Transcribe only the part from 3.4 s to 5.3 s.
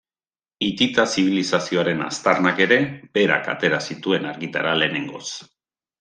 atera zituen argitara lehenengoz.